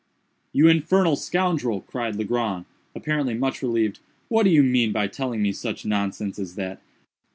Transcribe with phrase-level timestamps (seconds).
[0.51, 2.65] "You infernal scoundrel!" cried Legrand,
[2.95, 6.81] apparently much relieved, "what do you mean by telling me such nonsense as that?